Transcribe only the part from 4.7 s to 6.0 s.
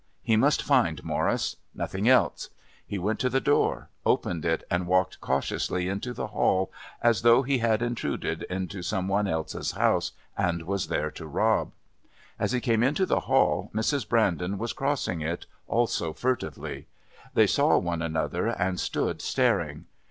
and walked cautiously